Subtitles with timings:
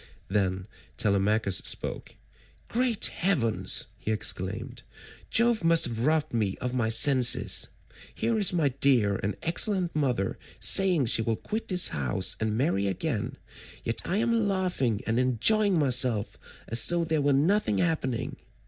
[0.29, 0.65] Then
[0.97, 2.15] Telemachus spoke.
[2.67, 4.81] "Great heavens!" he exclaimed,
[5.29, 7.67] "Jove must have robbed me of my senses.
[8.15, 12.87] Here is my dear and excellent mother saying she will quit this house and marry
[12.87, 13.37] again,
[13.83, 18.37] yet I am laughing and enjoying myself as though there were nothing happening.